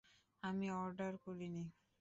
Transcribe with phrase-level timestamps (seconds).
[0.43, 1.63] আমি অর্ডার করিনি।